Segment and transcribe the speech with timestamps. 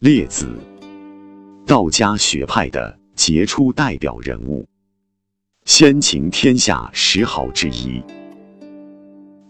[0.00, 0.48] 列子，
[1.66, 4.66] 道家学派的杰出代表人物，
[5.66, 8.02] 先秦天下十豪之一，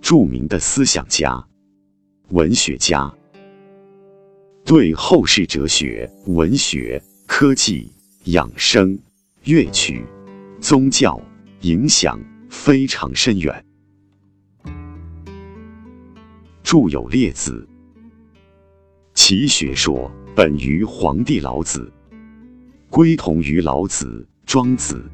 [0.00, 1.46] 著名的思想家、
[2.30, 3.12] 文学家，
[4.64, 7.92] 对后世哲学、文学、科技、
[8.24, 8.98] 养生、
[9.44, 10.02] 乐曲、
[10.62, 11.20] 宗教
[11.60, 12.18] 影响
[12.48, 13.66] 非常深远。
[16.62, 17.68] 著有《列子》，
[19.30, 21.92] 其学说本于黄帝老子，
[22.88, 25.04] 归同于老子、庄子，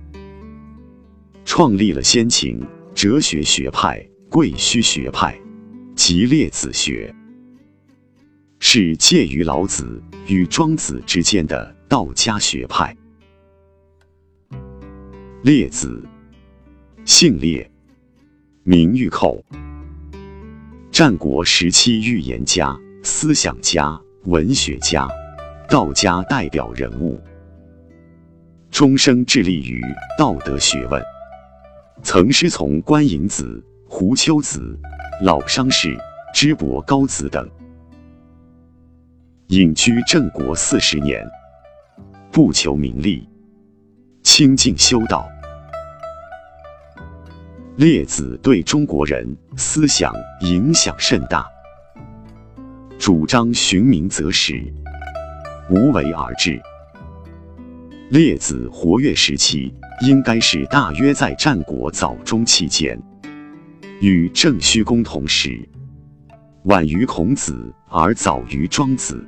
[1.44, 2.64] 创立了先秦
[2.94, 5.36] 哲学学派贵虚学派
[5.96, 7.12] 及列子学，
[8.60, 12.96] 是介于老子与庄子之间的道家学派。
[15.42, 16.00] 列子，
[17.04, 17.68] 姓列，
[18.62, 19.44] 名玉寇。
[20.92, 25.06] 战国时期预言家、思想家、文学家，
[25.68, 27.20] 道家代表人物，
[28.70, 29.82] 终生致力于
[30.18, 31.02] 道德学问，
[32.02, 34.74] 曾师从关尹子、胡丘子、
[35.20, 35.94] 老商士、
[36.32, 37.46] 支伯高子等，
[39.48, 41.22] 隐居郑国四十年，
[42.32, 43.28] 不求名利，
[44.22, 45.28] 清静修道。
[47.76, 51.46] 列子对中国人思想影响甚大，
[53.04, 54.64] 主张循名择实，
[55.68, 56.58] 无为而治。
[58.08, 62.98] 列子活跃时期应该是大约在战国早中期间，
[64.00, 65.68] 与郑虚公同时，
[66.62, 69.22] 晚于孔子而早于庄子。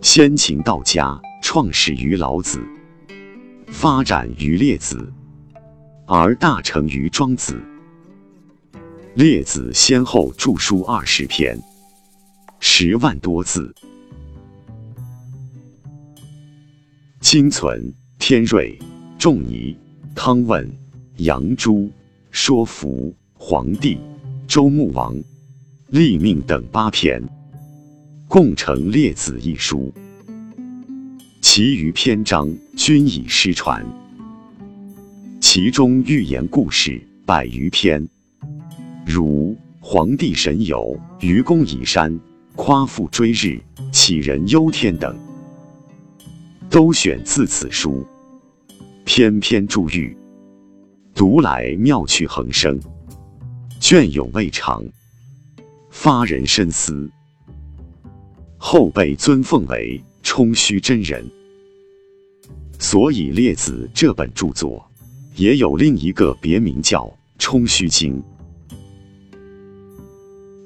[0.00, 2.66] 先秦道家创始于老子，
[3.66, 5.06] 发展于列子。
[6.06, 7.62] 而大成于庄子。
[9.16, 11.58] 列子先后著书二十篇，
[12.64, 13.74] 十万多字。
[17.20, 18.78] 今存天瑞、
[19.18, 19.76] 仲尼、
[20.14, 20.70] 汤问、
[21.16, 21.90] 杨朱、
[22.30, 23.98] 说服、黄帝、
[24.46, 25.12] 周穆王、
[25.88, 27.20] 立命等八篇，
[28.28, 29.92] 共成《列子》一书。
[31.40, 33.84] 其余篇章均已失传。
[35.40, 38.08] 其中寓言故事百余篇，
[39.04, 42.16] 如黄帝神游、愚公移山、
[42.54, 43.58] 夸父追日、
[43.90, 45.16] 杞人忧天等，
[46.68, 48.06] 都选自此书，
[49.04, 50.16] 篇篇注玉，
[51.14, 52.78] 读来妙趣横生，
[53.80, 54.84] 隽永未尝，
[55.90, 57.10] 发人深思。
[58.58, 61.28] 后被尊奉为冲虚真人，
[62.78, 64.86] 所以《列子》这本著作。
[65.34, 67.06] 也有另一个别名叫
[67.38, 68.22] 《冲虚经》。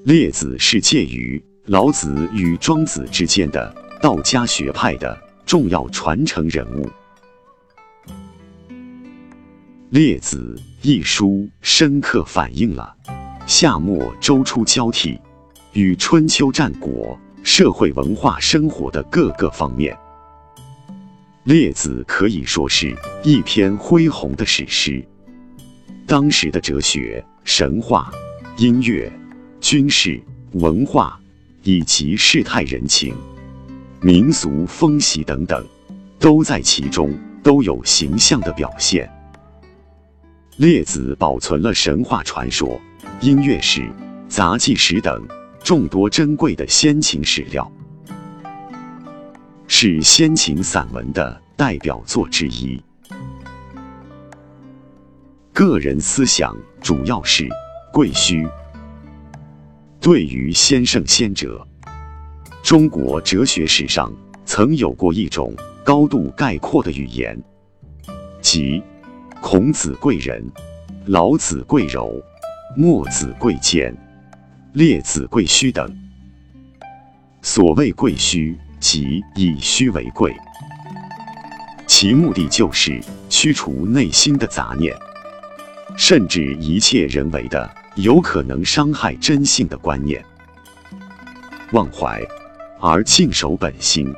[0.04, 6.86] 列子是介于老子与庄子之间的道家学派的重要传承人物。
[9.90, 10.56] 《列子》
[10.88, 12.94] 一书深刻反映了
[13.48, 15.18] 夏末周初交替
[15.72, 19.96] 与春秋战国社会文化生活的各个方面。
[21.42, 22.94] 列子可以说是
[23.24, 25.04] 一篇恢宏的史诗。
[26.06, 28.12] 当时的哲学、神话、
[28.56, 29.12] 音乐、
[29.60, 30.22] 军事、
[30.52, 31.20] 文化
[31.66, 33.12] 以及世态人情、
[34.00, 35.66] 民俗风习等等，
[36.16, 37.12] 都在其中
[37.42, 39.10] 都有形象的表现。
[40.58, 42.80] 列子保存了神话传说、
[43.20, 43.84] 音乐史、
[44.28, 45.26] 杂技史等
[45.60, 47.68] 众多珍贵的先秦史料。
[49.66, 52.80] 是先秦散文的代表作之一。
[55.52, 57.48] 个人思想主要是
[57.92, 58.46] 贵虚。
[60.06, 61.66] 对于先圣先哲，
[62.62, 64.08] 中国哲学史上
[64.44, 65.52] 曾有过一种
[65.84, 67.36] 高度概括的语言，
[68.40, 68.80] 即
[69.40, 70.48] 孔子贵人，
[71.06, 72.22] 老子贵柔，
[72.76, 73.92] 墨子贵贱，
[74.74, 75.92] 列子贵虚等。
[77.42, 78.56] 所谓贵虚。
[78.78, 80.32] 即以虚为贵，
[81.88, 84.94] 其目的就是驱除内心的杂念，
[85.96, 90.22] 甚至一切人为的有可能伤害真性的观念，
[91.72, 92.22] 忘怀
[92.78, 94.14] 而静守本心，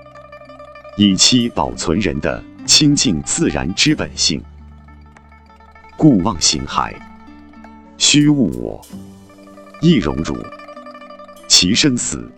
[0.96, 4.42] 以期保存人的清净自然之本性。
[5.96, 6.92] 故忘形骸，
[7.96, 8.86] 虚物我，
[9.80, 10.36] 亦荣辱，
[11.48, 12.30] 其生死。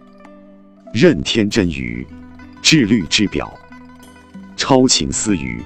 [0.92, 2.06] 任天真于
[2.60, 3.52] 志虑之表，
[4.56, 5.62] 超情思于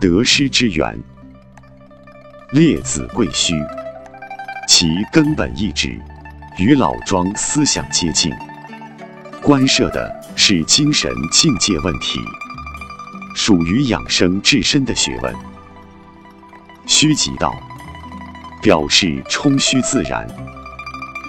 [0.00, 0.98] 得失之源。
[2.52, 3.52] 列子贵虚，
[4.66, 6.00] 其根本意志
[6.56, 8.32] 与老庄思想接近，
[9.42, 10.64] 关涉的是。
[10.64, 12.18] 精神境界问题，
[13.34, 15.34] 属于养生至深的学问。
[16.86, 17.54] 虚极道，
[18.62, 20.26] 表示冲虚自然、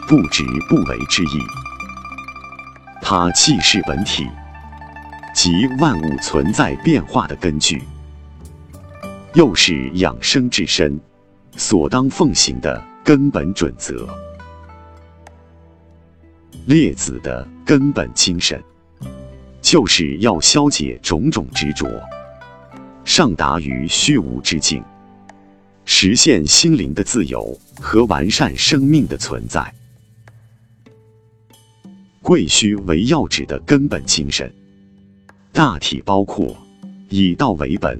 [0.07, 1.41] 不直不为之意。
[3.01, 4.25] 它既是本体，
[5.35, 7.83] 即万物存在变化的根据，
[9.33, 10.97] 又是养生至深
[11.55, 14.07] 所当奉行的根本准则。
[16.65, 18.61] 列子的根本精神，
[19.61, 21.87] 就是要消解种种执着，
[23.03, 24.83] 上达于虚无之境。
[25.85, 29.73] 实现心灵的自由和完善生命的存在。
[32.21, 34.53] 贵虚为要旨的根本精神，
[35.51, 36.55] 大体包括
[37.09, 37.99] 以道为本、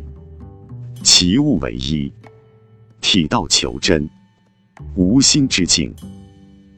[1.02, 2.14] 其物为一、
[3.02, 4.10] 体道求真、
[4.96, 5.94] 无心之境、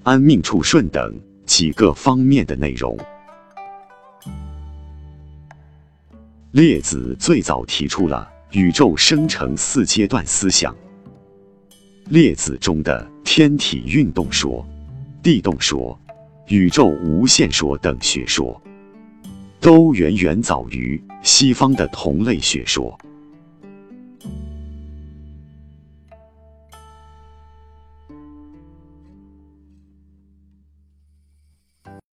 [0.04, 2.98] 安命处顺等几个方面的内容。
[6.52, 10.76] 列子最早提出了宇宙生成四阶段思想。
[12.10, 14.66] 列子中的天体运动说、
[15.24, 15.98] 地动说、
[16.48, 18.62] 宇宙无限说等学说，
[19.62, 23.00] 都远远早于西方的同类学说。